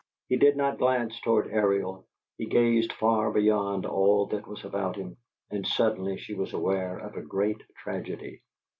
[0.29, 2.07] He did not glance toward Ariel;
[2.39, 5.17] he gazed far beyond all that was about him;
[5.51, 8.41] and suddenly she was aware of a great tragedy.